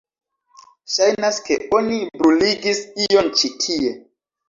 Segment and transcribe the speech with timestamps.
[0.93, 3.97] Ŝajnas ke oni bruligis ion ĉi tie.